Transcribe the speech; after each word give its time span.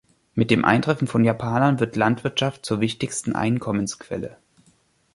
Mit 0.33 0.49
dem 0.49 0.65
Eintreffen 0.65 1.07
von 1.07 1.23
Japanern 1.23 1.79
wird 1.79 1.95
Landwirtschaft 1.95 2.65
zur 2.65 2.79
wichtigstem 2.81 3.35
Einkommensquelle. 3.35 4.39